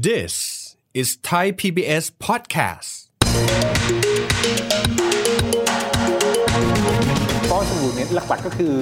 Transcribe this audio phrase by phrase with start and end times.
[0.00, 0.34] This
[0.94, 2.90] is Thai PBS podcast.
[7.50, 8.74] ฟองสบู่เนี่ยหลักๆก็คือ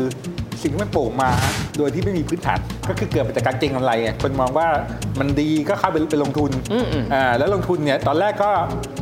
[0.62, 1.30] สิ่งที่มันโป่งมา
[1.78, 4.68] โดยที่ไม่มีพื้นฐานก็คือเกิดมาจากการเก็งกำไรอะคนมองว่า
[5.20, 6.50] มันดีก็เข้าไปไปลงทุน
[7.14, 8.50] อ่าแล้วลงทุนเนี่ยตอนแรกก็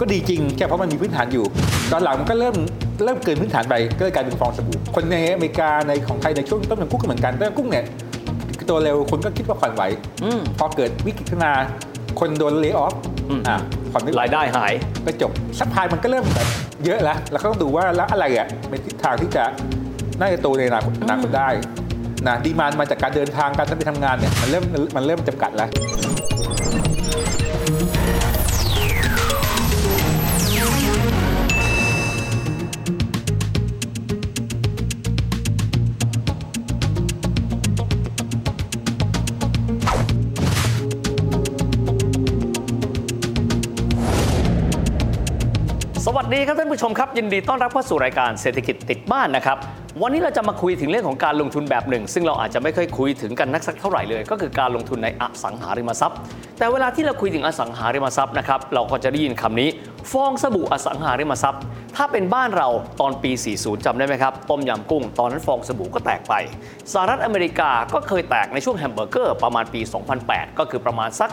[0.00, 1.44] ก็ดีจริงแค่เพราะมันมีพื้นฐานอยู่
[1.92, 2.56] ตอนหลังมันก็เริ่ม
[3.04, 7.86] เริ่มเกินพื้นฐานไปก็เลยกลายเป็นฟองสบู่คนในอเมริกาในของไทยในช่วงต้นมันกุ้งก็เหมือนกันต้นกุ้งเนี่ย
[8.68, 9.82] ตัวเร็วคนก็คิดว่าผ่อนไหว
[10.58, 11.52] พอเกิดวิกฤตขึ้นมา
[12.20, 12.94] คนโดน lay off
[13.48, 13.56] อ่า
[13.92, 14.72] ผ่อนไม่ไหวรายได้หาย
[15.04, 16.48] ก็จบ supply มันก็เริ่มแบบ
[16.84, 19.44] เยอะแล้ว แล้วก็ต้องดูว่าแล้วอะไรอะเป็นทิศทางที่จะ
[20.20, 21.48] น่าจะโตในอนาคตอนาคตได้
[22.26, 24.64] นะ demand มาจากการเดินทางการไปทำงานเนี่ยมันเริ่ม
[24.96, 25.68] มันเริ่มจำกัดแล้ว
[46.50, 49.56] ครับท่านผู้ชมครับ ยินดีต้อนรับเข้าสู่รายการเศรษฐกิจติดบ้านนะครับ
[50.02, 56.18] วันนี้เราจะมาคุยถึงเรื่องของการลงทุนแบบหนึ่ง ซึ่งเราอาจจะไม่ค่อยคุยถึงกันนักสักเท่าไหร่เลย ก็คือการลงทุนในอสังหาริมทรัพย์
[56.58, 59.68] แต่เวลาที่เราคุยถึงอสังหาริมทรัพย์นะครับเราก็จะได้ยินคำนี้
[60.12, 61.62] ฟองสบู่อสังหาริมทรัพย์
[62.00, 62.68] ถ้าเป็นบ้านเรา
[63.00, 66.34] ตอนปี 40จำได้ไหมครับ ต้มยำกุ้ง ตอนนั้นฟองสบู่ก็แตกไป
[66.92, 69.80] สหรัฐอเมริกาก็เคยแตกในช่วงแฮมเบอร์เกอร์ประมาณปี
[70.20, 71.30] 2008 ก็คือประมาณสัก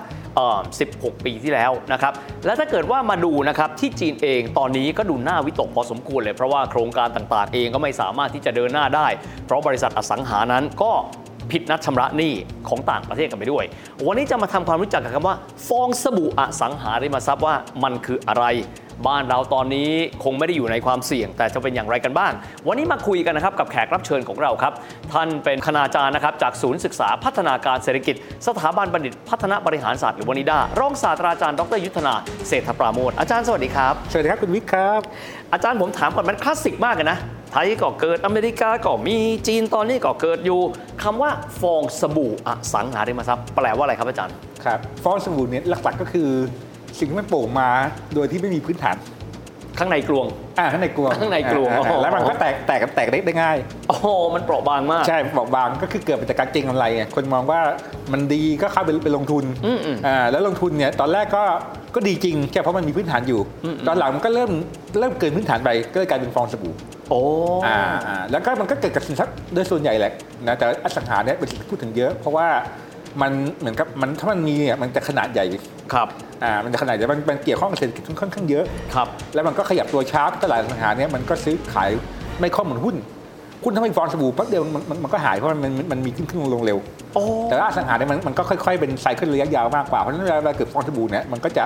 [0.61, 2.13] 16 ปีที่แล้วนะครับ
[2.45, 9.07] และถ้าเกิดว่ามาดูนะครับที่จีนเองตอนนี้ก็ดูหน้าวิตกพอสมควรเลย เพราะว่าโครงการต่างๆ เองก็ไม่สามารถที่จะเดินหน้าได้
[9.45, 10.91] เพราะบริษัทอสังหานั้นก็
[11.51, 12.33] ผิดนัดชำระหนี้
[12.69, 13.65] ของต่างประเทศกันไปด้วย
[14.05, 15.35] วันนี้จะมาทำความรู้จักกับคำว่า
[15.67, 18.45] ฟองสบู่อสังหาริมทรัพย์ว่ามันคืออะไร
[19.07, 19.89] บ้านเราตอนนี้
[20.23, 22.31] คงไม่ได้อยู่ในความเสี่ยง แต่จะเป็นอย่างไรกันบ้าง
[22.67, 24.73] วันนี้มาคุยกันนะครับกับแขกรับเชิญของเราครับ
[25.13, 28.15] ท่านเป็นคณาจารย์นะครับจากศูนย์ศึกษาพัฒนาการเศรษฐกิจ
[28.47, 32.13] สถาบันบัณฑิตพัฒนาบริหารศาสตร์หรือวานิดารองศาสตราจารย์ดรยุทธนา
[32.47, 35.01] เศรษฐปราโมทอาจารย์สวัสดีครับสวัสดีครับคุณวิกครับ
[35.53, 37.17] อาจารย์ผมถามก่อนมันคลาสสิกมากเลยนะ
[37.51, 39.17] ไทยก็เกิดอเมริกาก็มี
[39.47, 40.59] จีนตอนนี้ก็เกิดอยู่
[41.03, 44.35] คำว่าฟองสบู่อสังหาริมทรัพย์แปลว่าอะไรครับอาจารย์
[44.65, 46.29] ครับฟองสบู่เนี่ยหลักๆก็คือ
[46.99, 47.69] สิ่งที่มันโป่งมา
[48.15, 48.97] โดยที่ไม่มีพื้นฐาน
[49.79, 50.25] ข้างในกลวง
[50.59, 53.57] อ่าข้างในกลวงข้างในกลวงอ่าโอ้โหแล้วมันก็แตกแตกแตกได้ได้ง่าย
[53.89, 57.61] โอ้โหมันเปราะบางมาก ใช่บอกบางก็คือเกิดมาจากการเก็งกำไรไงคนมองว่า
[58.11, 61.43] มันดีก็เข้าไปไปลงทุนอืมอืมอ่าแล้วลงทุนเนี่ยตอนแรกก็
[61.95, 63.41] ก็ดีจริงแค่เพราะมันมีพื้นฐานอยู่
[63.87, 64.51] ตอนหลังมันก็เริ่ม
[64.99, 66.73] เริ่มเกินพื้นฐานไปก็เลยกลายเป็นฟองสบู่
[67.09, 67.21] โอ้
[67.65, 70.13] อ่าอ่าแล้วก็มันก็เกิดกับสินทรัพย์โดยส่วนใหญ่แหละ
[70.47, 72.47] นะแต่อสังหาเนี่ยเป็นสิ่งที่พูดถึงเยอะ เพราะว่า
[73.21, 75.45] มันเหมือนกับมันถ้ามันมีเนี่ยมันจะขนาดใหญ่
[75.93, 76.07] ครับ
[76.43, 78.65] อ่ามันจะขนาดใหญ่มันมันเกี่ยวข้องกับเศรษฐกิจค่อนข้างเยอะ
[78.95, 81.89] ครับแล้วมันก็ขยับตัวช้าตลาดอสังหาเนี่ยมันก็ซื้อขาย
[82.41, 82.95] ไม่ค่อยเหมือนหุ้น
[83.63, 86.77] หุ้นถ้าไม่ฟองสบู่แป๊บเดียวมันมันมันก็หายเพราะมันมันมันมีขึ้นขึ้นลงลงเร็ว
[87.13, 91.63] โอ้แต่ว่าอสังหาเนี่ยมันมันก็ค่อยๆเป็นไซเคิลระยะยาวมากกว่าเพราะฉะนั้นเวลาเกิดฟองสบู่เนี่ยมันก็จะ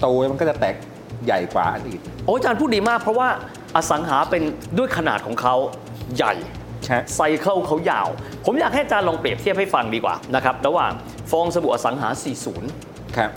[0.00, 0.74] โตแล้วมันก็จะแตก
[1.26, 3.28] ใหญ่กว่าอันอื่นโอ้อาจารย์พูดดีมากเพราะว่า
[3.76, 4.42] อสังหาเป็น
[4.78, 5.54] ด้วยขนาดของเขา
[6.16, 6.57] ใหญ่ใช่
[7.14, 8.08] ไซเคิลเขายาว
[8.46, 10.92] ผมอยากให้อาจารย์ลองเปรียบเทียบให้ฟังดีกว่านะครับระหว่าง
[11.30, 12.08] ฟองสบู่อสังหา
[12.62, 13.30] 40 ครับ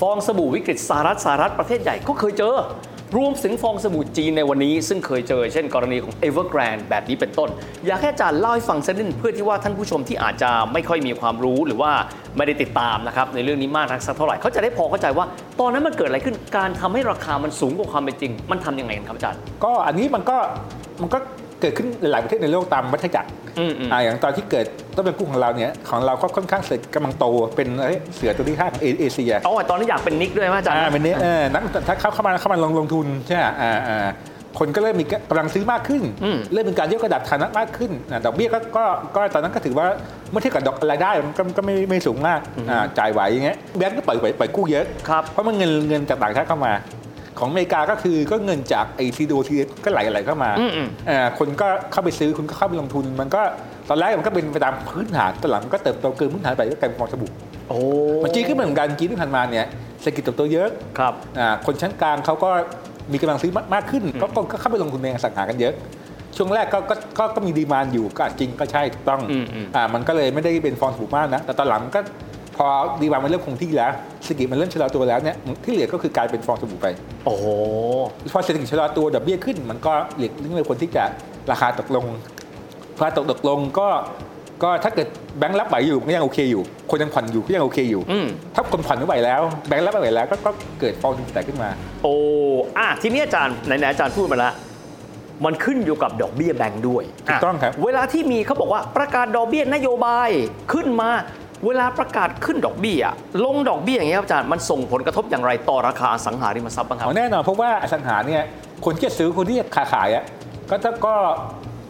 [0.00, 2.56] ฟองสบู่วิกฤตสหรัฐสหรัฐประเทศใหญ่ก็เคยเจอ
[3.16, 7.48] รวมถึงฟองสบู่จีนในวันนี้ ซึ่งเคยเจอ เช่นกรณีของ Evergrande แบบนี้เป็นต้น
[7.86, 11.92] อยากให้อาจารย์เล่าให้ฟังสักนิดเพื่อที่ว่าท่านผู้ชมที่อาจจะไม่ค่อยมีความรู้หรือว่า
[12.36, 15.26] ไม่ได้ติดตามนะครับในเรื่องนี้มากนักสักเท่าไหร่เขาจะได้พอเข้าใจว่า
[15.60, 20.36] ตอนนั้นมันเกิดอะไรขึ้นการทำให้ราคามันสูงกว่าความเป็นจริง มันทำยังไงกันครับอาจารย์ ก็อันนี้มันก็
[21.02, 21.18] มันก็
[21.60, 27.24] เกิดขึ้นหลายประเทศในโลกตามวัฏจักรอืมอืมอ่าอย่างตอนที่เกิดต้นเป็นกุ้งของเราเนี่ยของเราก็ค่อนข้างเสร็จกำลังโต
[27.56, 34.08] เป็นเอ้ยเสือตัวที่ห้าของเอเอเชียอ๋อตอนนั้นอยากเป็นนิกด้วยไหมอาจารย์อ่าเป็นนี้เออนักถ้าเข้าเข้ามาเข้ามาลงลงทุนใช่ไหมอ่าอ่า
[34.58, 38.84] คนก็เริ่มมีกำลังซื้อมากขึ้นอืมเริ่มมีการยกระดับฐานะมากขึ้นอ่าดอกเบี้ยก็ก็
[39.16, 39.86] ก็ตอนนั้นก็ถือว่า
[40.30, 42.40] เมื่อเทียบกับดอกรายได้มันก็ก็ไม่ไม่สูงมาก
[42.70, 46.72] อ่าจ่ายไหวอย่างเงี้ยแบงก์ก็ปล่อยปล่อยปล่อยกู้เยอะครับเพราะมันเงินเงินจากต่างชาติเข้ามา
[47.40, 49.54] ของอเมริกาก็คือก็เงินจากไอซีโดที
[49.84, 53.42] ก็ไหลไหลเข้ามาอืมอืมอ่าคนก็เข้าไปซื้อคุณก็เข้าไปลงทุน มันก็
[53.88, 57.30] ตอนแรกมันก็เป็นไปตามพื้นฐานตอนหลังมันก็เติบโตเกินพื้นฐานไปก็กลายเป็นฟองสบู่
[57.68, 57.78] โอ้
[58.22, 59.66] มันจีนก็เหมือนกันจีนที่ผ่านมาเนี่ย
[60.00, 60.68] เศรษฐกิจเติบโตเยอะ
[60.98, 62.50] ครับอ่าคนชั้นกลางเขาก็
[63.12, 65.74] มีกำลังซื้อมากขึ้นก็ก็ก็เข้าไปลงทุนในอสังหากันเยอะ
[66.36, 72.00] ช่วงแรกก็ก็ก็ก็มีดีมานอยู่ก็จริงก็ใช่ถูกต้องอืมอืมอ่ามันก็เลยไม่ได้เป็นฟองสบู่มากนะแต่ตอนหลังก็
[72.56, 72.66] พอ
[73.00, 73.92] ดีมานมันเริ่มคงที่แล้ว
[74.28, 76.86] เศรษฐกิจมันเริ่มชะลอตัวแล้วเนี่ยที่เหลือก็คือกลายเป็นฟองสบู่ไป
[77.26, 77.44] โอ้โห
[78.32, 81.04] พอเศรษฐกิจชะลอตัวดอกเบี้ยขึ้น มันก็หลีกเลี่ยงเลยคนที่จะ
[81.50, 82.04] ราคาตกลง
[82.96, 83.88] พอตกตกลงก็
[84.62, 85.08] ก็ถ้าเกิด
[85.38, 91.70] แบงค์รับไหวอยู่ก็ยังโอเคอยู่ คนยังผ่อนอยู่ก็ยังโอเคอยู่อืมถ้าคนผ่อนไม่ไหวแล้ว แบงค์รับไม่ไหวแล้วก็ก็เกิดฟองสบู่แตกขึ้นมา
[92.02, 92.14] โอ้
[92.78, 94.54] อะทีนี้อาจารย์ไหนๆอาจารย์พูดมาแล้ว
[95.44, 100.28] มันขึ้นอยู่กับดอกเบี้ยแบงค์ด้วยถูกต้องครับ เวลาที่มีเขาบอกว่าประกาศดอกเบี้ยนโยบาย
[100.72, 101.10] ขึ้นมา
[101.66, 103.02] เวลาประกาศขึ้นดอกเบี้ย
[103.44, 108.42] ลงดอกเบี้ยอย่างเงี้ยครับอาจารย์มันส่งผลกระทบอย่างไรต่อราคาอสังหาริมทรัพย์บ้างครับเอาแน่นอนเพราะว่าอสังหาเนี่ย
[108.84, 110.24] คนที่จะซื้อคนที่จะขาขายอะ
[110.70, 111.14] ก็จะก็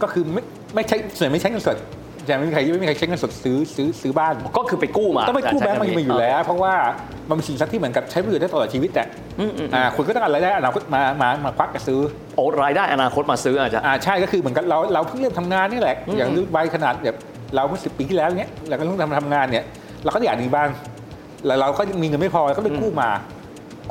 [0.03, 0.43] ก็คือไม่
[0.75, 1.79] ไม่ใช่ส่วนใหญ่ไม่ใช้เงินสด
[2.27, 6.75] แต่ไม่มีใครไม่มีใครใช้เงินสดซื้อซื้อซื้อบ้าน ก็คือไปกู้มาต้องไปกู้แบงก์มันใช้มีอยู่แล้ว เพราะว่า
[7.29, 9.05] มันเป็นสินทรัพย์ที่เหมือนกับใช้ประโยชน์ได้ตลอดชีวิตแต่
[9.75, 12.01] อ่าคุณก็ต้องการรายได้อนาคตมามามาควักกับซื้อ
[12.35, 17.17] โอ้รายได้อนาคตมาซื้ออาจารย์อ่าใช่ก็คือเหมือนกับเราเราเพิ่งเริ่มทำงานนี่แหละอย่างรุ่นวัยขนาดแบบ
[17.55, 19.65] เราเมื่อสิปีที่แล้วเนี้ยเราก็เพิ่งทำทำงานเนี่ย
[20.05, 20.69] เราก็อยากมีบ้าง
[21.47, 23.11] แล้วเราก็มีเงินไม่พอก็ไปกู้มา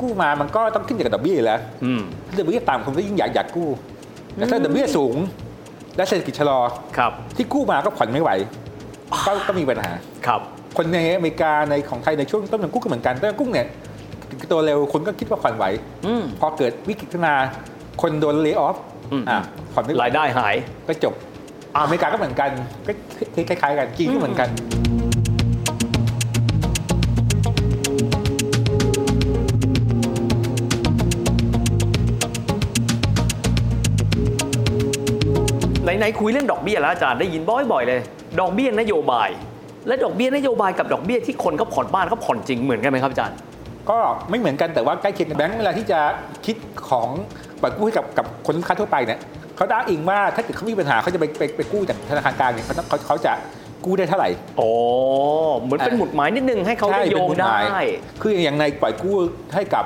[0.00, 3.68] กู้มามันก็ต้องขึ้นอยู่กับดอกเบี้ยอยู่แล้วอืมถ้าดอกเบี้ยต่ำคนก็ยิ่งอยากอยากกู้
[4.34, 5.16] แต่ถ้าดอกเบี้ยสูง
[5.96, 6.60] และเศรษฐกิจชะลอ
[6.98, 8.30] ครับ ที่กู้มาก็ผ่อนไม่ไหว
[9.26, 9.90] ก็ก็มีปัญหา
[10.26, 10.40] ครับ
[10.76, 13.66] คนในอเมริกาในของไทยในช่วงต้นของกู้ก็เหมือนกันต้นกุ้งเนี่ย
[14.52, 15.64] ตัวเร็วคนก็คิดว่าผ่อนไหว
[16.06, 17.34] อืมพอเกิดวิกฤตขึ้นมา
[18.02, 18.76] คนโดนเลิกออฟ
[19.12, 19.38] อืมอะ
[19.72, 20.56] ผ่อนไม่ไหวรายได้หาย
[20.86, 21.14] ก็จบ
[21.82, 22.50] อเมริกาก็เหมือนกัน
[22.86, 22.92] ก็
[23.48, 24.48] คล้ายๆกันจีนก็เหมือนกัน
[35.98, 37.42] ไหนๆคุยเรื่องดอกเบี้ยแล้วอาจารย์ได้ยิน
[37.72, 38.00] บ่อยๆเลย
[38.40, 39.28] ดอกเบี้ยนโยบาย
[39.86, 43.36] และดอกเบี้ยนโยบายกับดอกเบี้ยที่คนเขาผ่อนบ้านเขาผ่อนจริงเหมือนกันไหมครับอาจารย์
[43.90, 43.98] ก็
[44.30, 46.00] ไม่เหมือนกันแต่ว่าใกล้เคียงกันแบงก์เวลาที่จะ
[46.46, 46.56] คิด
[46.88, 47.08] ของ
[47.60, 49.20] ปล่อยกู้ให้กับกับคนลูกค้าทั่วไปเนี่ย
[49.58, 53.32] เขาได้อิงว่าถ้าเกิดเขามีปัญหาเขาจะไปไปไปกู้จากธนาคารกลางเนี่ยเขาเขาเขาจะ
[53.84, 54.68] กู้ได้เท่าไหร่ โอ้
[55.60, 57.86] เหมือนเป็นหมุดหมายนิดนึงให้เขาได้โยงเป็นกฎหได้มาย
[58.22, 59.16] คืออย่างในปล่อยกู้
[59.54, 59.84] ให้กับ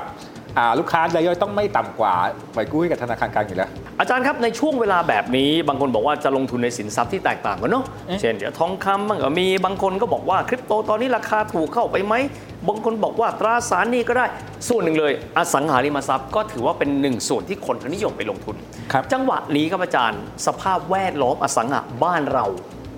[0.57, 2.13] อ่าลูกค้ารายย่อยต้องไม่ต่ำกว่า
[2.55, 12.13] ปล่อยกู้ให้กับธนาคารกลางอยู่แล้ว อาจารย์ครับในช่วงเวลาแบบนี้ บางคนบอกว่าจะลงทุนในสินทรัพย์ที่แตกต่างกันเนาะเอ๊ะเช่นเดี๋ยวทองคำบ้างก็มีบางคนก็บอกว่าคริปโตตอนนี้ราคาถูกเข้าไปไหม
[12.67, 14.25] บางคนบอกว่าตราสารหนี้ก็ได้
[14.69, 18.55] ส่วนหนึ่งเลย อสังหาริมทรัพย์ก็ถือว่าเป็นหนึ่งส่วนที่คนเขานิยมไปลงทุน
[18.93, 22.45] ครับจังหวะนี้ครับอาจารย์ สภาพแวดล้อมอสังหาบ้านเรา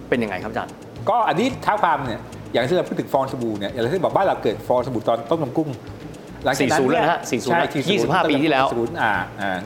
[0.09, 0.73] เป็นยังไงครับอาจารย์
[1.09, 2.21] ก็อันนี้ท้าความเนี่ย
[2.53, 5.69] อย่างที่เราพูดถึงฟองสบู่เนี่ยอย่างที่บอกบ้านเราเกิดฟองสบู่ตอนต้มยำกุ้ง
[6.45, 7.61] หลังจากนั้น40แล้วเนี่ยนะฮะ40ใช่
[8.21, 9.59] 25ปีที่แล้ว40อ่าอ่า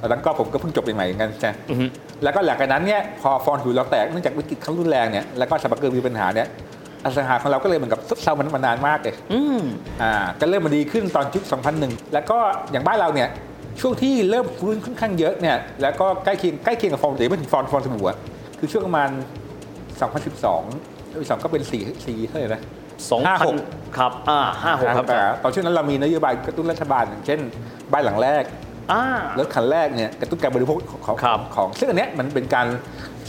[0.00, 1.86] ตอนนั้นก็ผมก็เพิ่งจบใหม่ๆเหมือนกันใช่อือฮึ
[2.22, 6.46] แล้วก็หลังจากนั้นเนี่ยพอฟองสบู่เราแตกเนื่องจากวิกฤตครั้งรุนแรงเนี่ยแล้วก็สปาเกอร์มีปัญหาเนี่ย
[7.04, 9.60] อสังหาของเราก็เลยเหมือนกับซบเซามันมานานมากเลยอืม
[10.02, 11.44] อ่าก็เริ่มมาดีขึ้นตอนยุค
[11.78, 12.38] 2001 แล้วก็
[12.70, 13.28] อย่างบ้านเราเนี่ย
[13.80, 18.16] ช่วงที่เริ่มฟื้นค่อนข้างเยอะเนี่ยแล้วก็ใกล้เคียงใกล้เคียงกับฟองเดี๋ยวไม่ถึงฟองฟองสบู่อะ
[18.58, 19.10] คือช่วงประมาณ
[19.96, 22.62] 2012 2012ก็เป็น4 4เท่าไหร่นะ
[23.10, 23.46] สองพัน
[23.96, 27.40] ครับอ่าห้าหกครับอาแต่จารย์ตอนช่วงนั้นเรามีนโยบายกระตุ้นรัฐบาลอย่างเช่น
[27.92, 28.65] บ้านหลังแรกอ่า
[29.38, 32.66] รถคันแรกเนี่ยกระตุ้นการบริโภคของครับของซึ่งอันเนี้ยมันเป็นการ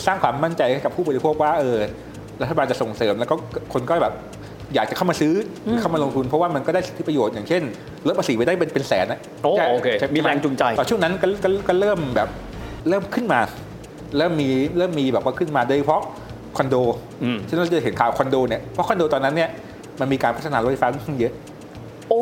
[0.06, 1.78] สร้างความมั่นใจให้กับผู้บริโภคว่าเออ
[2.42, 3.36] รัฐบาลจะส่งเสริมแล้วก็
[3.74, 4.14] คนก็แบบ
[4.76, 5.34] อยากจะเข้ามาซื้อ
[5.68, 7.64] อเข้ามาลงทุนเพราะว่ามันก็ได้สิทธิประโยชน์อย่างเช่น
[8.08, 12.30] ลดภาษีไปได้เป็นเป็นแสนนะโอ้ใช่โอเคใช่มีแรงจูงใจตอนช่วงนั้นก็ก็ก็เริ่มแบบ
[12.90, 13.40] เริ่มขึ้นมา
[14.18, 16.02] เริ่มมีเริ่มมีแบบว่าขึ้นมาโดยเฉพาะ
[16.58, 16.76] คอนโด
[17.24, 19.50] อืมซึ่งเราจะเห็นข่าวคอนโดเนี่ยเพราะคอนโดตอนนั้นเนี่ย
[20.00, 21.34] มันมีการพัฒนารถไฟฟ้าค่อนข้างเยอะ
[22.10, 22.22] โอ้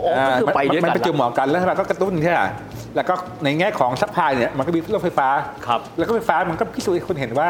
[0.00, 2.40] โอ้ก็คือไปด้วยมันกันไปเจอหมอกันแล้วรัฐบาลก็กระตุ้นใช่ไหม
[2.96, 3.14] แล้วก็
[3.44, 5.28] ในแง่ของ supply เนี่ยมันก็มีรถไฟฟ้า
[5.66, 7.48] ครับแล้วก็ไฟฟ้ามันก็พิสูจน์ให้คนเห็นว่า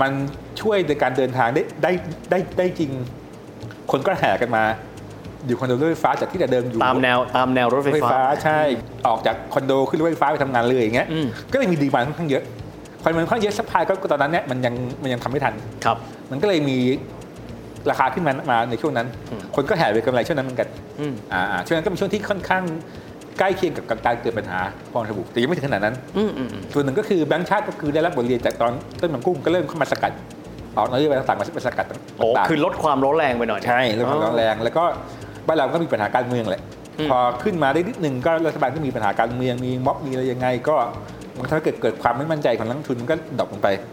[0.00, 0.12] มัน
[0.60, 1.92] ช่วยในการเดินทางได้ได้
[2.30, 2.90] ได้ได้จริง
[3.90, 4.64] คนก็แห่กันมา
[5.46, 8.58] อยู่คอนโดรถไฟฟ้าจากที่แต่เดิมอยู่ตามแนวตามแนวรถรถไฟไฟฟ้าฟ้าใช่
[9.06, 12.42] ออกจากคอนโดขึ้นรถไฟฟ้าไปทำงานเลยอย่างเงี้ยอืมก็เลยมี demand ค่อนข้างเยอะ
[13.02, 15.54] พอมันค่อนข้างเยอะ supply ก็ตอนนั้นเนี่ยมันยังมันยังทำไม่ทัน
[15.84, 15.96] ครับ
[16.30, 16.78] มันก็เลยมี
[17.90, 20.68] ราคาขึ้นมามาในช่วงนั้นอืมคนก็แห่ไปกำไรช่วงนั้นเหมือนกัน
[21.00, 22.62] อืมอ่าอ่าช่วงนั้นก็เป็นช่วงที่ค่อนข้าง
[23.38, 24.60] ใกล้เคียงกับการเกิดปัญหา
[24.92, 30.12] ฟองสบู่แต่ยังไม่ถึงขนาดนั้นอืมอืมอืมส่วนหนึ่งก็คือแบงก์ชาติก็คือได้รับบทเรียนจากตอนต้มยำกุ้งก็เริ่มเข้ามาสกัด
[30.76, 34.84] ออกนโยบายต่างๆมาสกัดต่างๆโอ้คือลดความร้อนแรงไปหน่อยใช่เรื่องความร้อนแรง แล้วก็
[35.46, 36.62] บ้านเราก็มีปัญหาการเมืองแหละ
[36.98, 40.76] อืมพอขึ้นมาได้นิดหนึ่งก็รัฐบาลก็มีปัญหาการเมืองมีม็อบมีอะไรยังไง ก็
[41.36, 43.90] มันถ้าเกิดเกิดความไม่มั่นใจของนักลงทุนมันก็ drop ลงไปครับ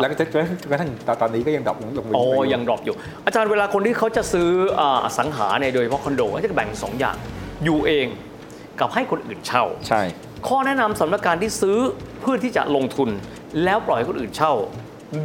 [0.00, 0.26] แล้วก็จน
[0.70, 2.94] กระทั่งตอนนี้ก็ยัง drop ลงลงไปโอ้อยู่ยัง drop อยู่
[3.26, 4.48] อาจารย์เวลาคนที่เขาจะซื้อ
[4.80, 7.16] อ่าอสังหาเนี่ยโดยเฉพาะคอนโดก็จะแบ่งสองอย่าง
[7.64, 8.06] อยู่เอง
[8.80, 10.02] กับให้คนอื่นเช่า ใช่
[10.48, 11.78] ข้อแนะนำสำหรับการที่ซื้อ
[12.20, 13.08] เพื่อที่จะลงทุน
[13.64, 14.52] แล้วปล่อยให้คนอื่นเช่า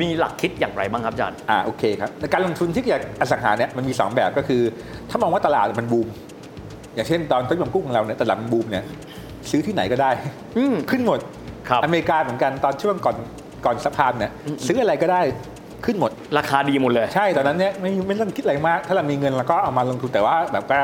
[0.01, 4.61] มีหลักคิดอย่างไรบ้างครับอาจารย์อ่าโอเคครับในการลงทุนที่เกี่ยวกับอสังหาเนี่ยมันมี 2 แบบก็คือ
[5.09, 6.07] ถ้ามองว่าตลาดมันบูม
[6.95, 8.83] อย่างเช่นตอนต้นยำกุ้งของเราเนี่ยตลาดมันบูมเนี่ย
[9.49, 10.11] ซื้อที่ไหนก็ได้
[10.57, 11.19] อืมขึ้นหมด
[11.69, 13.15] ครับอเมริกาเหมือนกันตอนช่วงก่อน
[13.65, 14.31] ก่อนสะพานเนี่ย
[14.67, 15.21] ซื้ออะไรก็ได้
[15.85, 20.77] ขึ้นหมด ราคาดีหมดเลย ใช่ตอนนั้นเนี่ยไม่ไม่ต้องคิดอะไรมาก ถ้าเรามีเงินเราก็เอามาลงทุนแต่ว่าแบบก็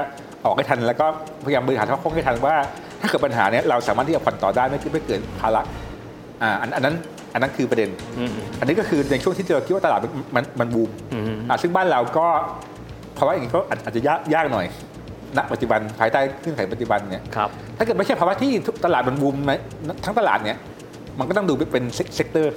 [0.46, 1.06] ออกให้ทันแล้วก็
[1.46, 2.56] พยายามบริหารท้องคงให้ทันว่า
[3.02, 5.62] ถ้าเกิดปัญหาเนี่ยเราสามารถที่จะผ่อนต่อได้ไม่ไม่เกิดภาระ
[6.42, 6.96] อ่าอันอันนั้น
[7.34, 12.28] อันนั้นคือประเด็นอืมอันนี้ก็คือในช่วงที่เราคิดว่าตลาดมันมันมันบูมอืมอ่าซึ่งบ้านเราก็
[13.16, 14.66] เพราะว่าอย่างนี้ก็อาจอาจจะยากยากหน่อย
[15.38, 19.54] ณปัจจุบันภายใต้เงื่อนไขปัจจุบันเนี่ยครับถ้าเกิดไม่ใช่ภาวะที่ทุกตลาดมันบูมไหม
[20.06, 20.58] ทั้งตลาดเนี่ย
[21.22, 21.84] มันก็ต้องดูเป็น
[22.16, 22.56] sector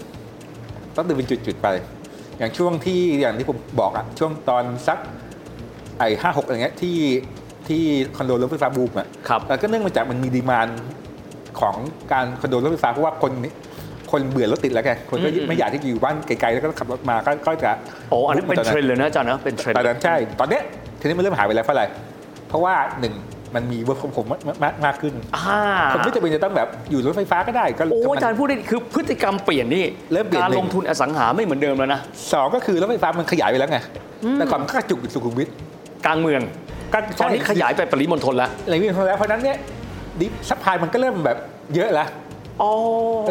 [0.96, 1.68] ต้องดูเป็นจุดๆไป
[2.38, 4.98] อย่างช่วงที่อย่างที่ผมบอกอะช่วงตอนสัก
[5.98, 6.98] ไอ้ห้าหกอะไรเงี้ยที่
[7.68, 7.82] ที่
[8.16, 10.68] คอนโดรถไฟฟ้าบูมอะครับแล้วก็เนื่องมาจากมันมี demand
[11.60, 11.76] ของ
[12.12, 13.32] การคอนโดรถไฟฟ้าเพราะว่าคน
[14.10, 17.70] คนเบื่อรถติดแล้วไงคนก็อืมไม่อยากที่จะอยู่บ้านไกลๆแล้วก็ขับรถมาก็ก็จะ
[18.10, 20.62] โอ้อันนี้เป็นเทรนด์เลยนะอาจารย์นะเป็นเทรนด์ตอนนั้นใช่ ตอนเนี้ย
[21.00, 21.84] ทีนี้มันเริ่มหายไปแล้วเพราะอะไร
[22.48, 23.14] เพราะว่าหนึ่ง
[23.54, 24.38] มันมี work from home มา
[24.72, 25.60] กมากขึ้นอ่า
[25.92, 32.00] คนไม่จำเป็นจะต้องแบบอยู่รถไฟฟ้าก็ได้ก็โอ้ก็มันอาจารย์พูดได้คือพฤติกรรมเปลี่ยนนี่เริ่มเปลี่ยนการลงทุนอสังหาไม่เหมือนเดิมแล้วนะ
[32.32, 33.78] สองก็คือรถไฟฟ้ามันขยายไปแล้วไง
[34.34, 35.48] แต่ก่อนมันก็กระจุกอยู่สุขุมวิท
[36.06, 36.42] กลางเมือง
[36.92, 39.56] ก็ตอนนี้ขยายไปปริมณฑลแล้วอะไรวิ่งแล้วเพราะฉะนั้นเนี่ย
[40.20, 41.38] ดิ supply มันก็เริ่มแบบ
[41.74, 42.08] เยอะแล้ว
[42.62, 42.70] อ๋อ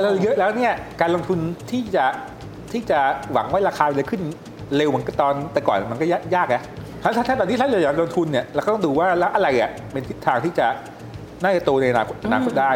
[0.02, 1.40] แล้วเยอะแล้วเนี่ยการลงทุน
[1.72, 2.06] ที่จะ
[2.72, 3.00] ที่จะ
[3.34, 4.22] หวังว่าราคาจะขึ้น
[4.76, 6.64] เร็วเหมือนกับตอนแต่ก่อนมันก็ยากนะ
[7.04, 10.68] ถ้าถ้าถ้าตอนนี้ถ้าเราอยากลงทุนเนี่ยเราก็ต้องดูว่าแล้วอะไรอะเป็นทิศทางที่จะ
[11.44, 12.74] น่าจะโตในอนาคตอนาคตได้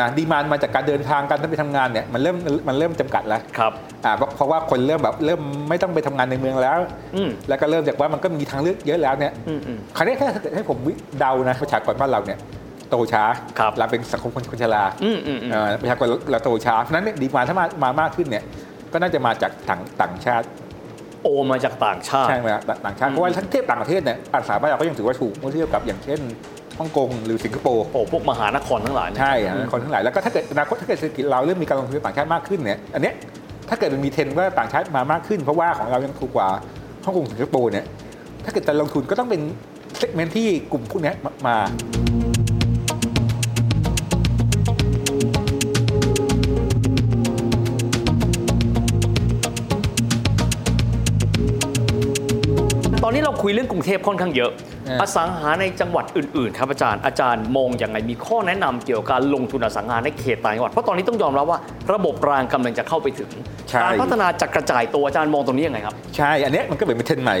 [0.00, 2.36] นะดีมานมาจากการเดินทางการไปทำงานเนี่ยมันเริ่ม
[2.68, 3.72] มันเริ่มจำกัดแล้วครับ
[4.04, 6.78] อ่าเพราะเพราะว่าคนเริ่มแบบเริ่มไม่ต้องไปทำงานในเมืองแล้ว
[7.16, 10.78] อืมแล้วก็เริ่มจากว่ามันก็มีทางเลือกเยอะแล้วเนี่ยอืมอืมคราวนี้ถ้าเกิดให้ผม
[11.20, 12.38] เดานะประชากรบ้านเราเนี่ย
[12.90, 13.24] โตช้า
[13.58, 18.44] ครับเราเป็นสังคมคนคนชราอืมอืมอืมเอ่อประชากรเราโตช้าเพราะฉะนั้นเนี่ยดีมาถ้ามามามากขึ้นเนี่ย
[18.92, 20.46] ก็น่าจะมาจากต่างต่างชาติ
[21.22, 26.20] โอมาจากต่างชาติใช่ไหมครับต่างชาติเพราะว่าถ้าเทียบต่างประเทศเนี่ยภาษาบ้านเราก็ยังถือว่าถูกเมื่อเทียบกับอย่างเช่น
[26.78, 33.14] ฮ่องกงหรือสิงคโปร์โอ้พวกมหานครทั้งหลายเนี่ยใช่อะคนทั้งหลายแล้วก็ถ้าเกิดอนาคตถ้าเกิดเศรษฐกิจเราเริ่มมีการลงทุนต่างชาติมากขึ้นเนี่ยอันเนี้ย
[33.68, 36.48] ถ้าเกิดมันมีเทรนด์ว่าต่างชาติมามากขึ้น เพราะว่าของเรายังถูกกว่า
[37.04, 37.84] ฮ่องกงสิงคโปร์เนี่ย
[38.44, 39.40] ถ้าเกิดจะลงทุนก็ต้องเป็น
[39.98, 41.14] เซกเมนต์ที่กลุ่มพวกเนี้ย
[41.46, 41.56] มา
[53.52, 54.50] ยเรื่องกรุงเทพค่อนข้างเยอะ
[54.86, 61.58] เอออสังหาในจังหวัดอื่นๆ ครับอาจารย์อาจารย์มองอย่างไงมีข้อแนะนำเกี่ยวกับการลงทุนอสังหาในเขตต่างจังหวัดเพราะตอนนี้ต้องยอมรับว่า
[61.94, 63.30] ระบบรางกำลังจะเข้าไปถึง
[63.70, 67.36] ใช่การพัฒนาจะกระจายตัวอาจารย์มองตรงนี้ยังไงครับใช่อันเนี้ยมันก็เหมือนเป็นเทรนด์ใหม่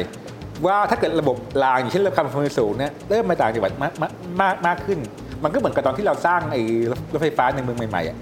[0.66, 4.98] ว่าถ้าเกิดระบบรางอย่างเช่นระบบความเร็วสูงเนี่ยเริ่มมาต่างจังหวัดมากมากมากมากขึ้น
[5.44, 6.60] มันก็เหมือนกับตอนที่เราสร้างไอ้
[7.12, 8.16] รถไฟฟ้าในเมืองใหม่ๆอะ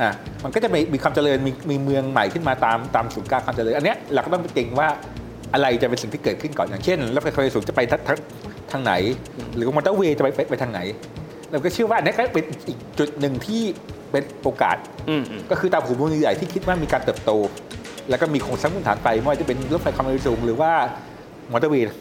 [0.00, 0.10] อะ
[0.44, 4.88] มันก็จะมีมีความเจริญมีมีเมืองใหม่ขึ้นมาตามตามศูนย์กลางความเจริญอันเนี้ยเราก็ต้องไปเก่งว่า
[5.54, 8.18] อะไรจะเป็นสิ่งที่เกิดขึ้นก่อนอย่างเช่นรถไฟความเร็วสูงจะไปทางทาง
[8.72, 8.92] ทางไหน
[9.56, 10.80] หรือว่ามอเตอร์เวย์จะไปไปไปทางไหน
[11.50, 13.62] เราก็เชื่อว่าอันเนี้ยก็เป็นอีกจุดหนึ่งที่
[14.10, 14.76] เป็นโอกาส
[15.08, 17.30] อืมอืมก็คือตามหัวเมืองใหญ่ที่คิดว่ามีการเติบโต
[18.10, 20.72] แล้วก็มีโครงสร้างพื้นฐานไปไม่ว่าจะเป็นรถไฟความเร็วสูงหรือว่า
[21.52, 21.94] มอเตอร์เวย์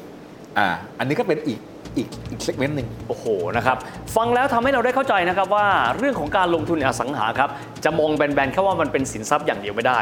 [0.57, 0.67] อ่า
[0.99, 1.59] อันนี้ก็เป็นอีก
[1.97, 3.25] อีกอีกเซกเมนต์หนึ่งโอ้โห
[3.57, 3.77] นะครับ
[4.15, 5.67] ฟังแล้วทำให้เราได้เข้าใจนะครับว่า
[5.97, 7.49] เรื่องของการลงทุนในอสังหาครับ
[7.83, 9.99] จะมองแบนๆแค่ว่ามันเป็นสินทรัพย์อย่างเดียวไม่ได้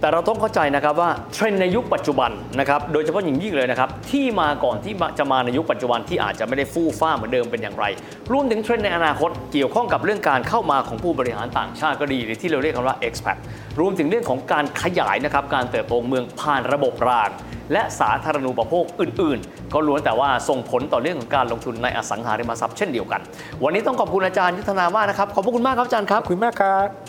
[0.00, 7.84] แต่เราต้องเข้าใจนะครับว่าเทรนด์ในยุคปัจจุบันนะครับโดยเฉพาะอย่างยิ่งเลยนะครับที่มาก่อนที่จะมาในยุคปัจจุบันที่อาจจะไม่ได้ฟู่ฟ่าเหมือนเดิมเป็นอย่างไร
[8.32, 13.36] รวมถึงเทรนด์ในอนาคตเกี่ยวข้องกับเรื่องการเข้ามาของผู้บริหารต่างชาติก็ดีหรือที่เราเรียกกันว่า expat
[13.80, 17.30] รวมถึงเรื่องของการขยายนะครับการเติบโตเมืองผ่านระบบราง
[17.72, 23.20] และสาธารณูปโภคอื่น ๆ ก็ล้วนแต่ว่าส่งผลต่อเรื่องของการลงทุนในอสังหาริมทรัพย์เช่นเดียวกัน
[23.64, 27.07] วันนี้ต้องขอบคุณอาจารย์ยุทธนามากนะครับ ขอบพระคุณมากครับอาจารย์ครับขอบคุณมากครับ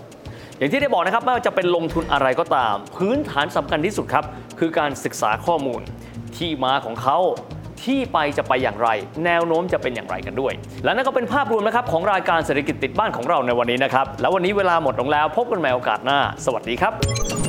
[0.59, 4.23] อย่างที่ได้บอกนะครับไม่ว่าจะเป็นลงทุนอะไรก็ตาม พื้นฐานสำคัญที่สุดครับ
[4.59, 5.81] คือการศึกษาข้อมูล
[6.37, 7.17] ที่มาของเขา
[7.83, 8.89] ที่ไปจะไปอย่างไร
[9.25, 17.48] แนวโน้มจะเป็นอย่างไรกันด้วย และนั่นก็เป็นภาพรวมนะครับของรายการเศรษฐกิจติดบ้านของเราในวันนี้นะครับ แล้ววันนี้เวลาหมดลงแล้ว พบกันใหม่โอกาสหน้า สวัสดีครับ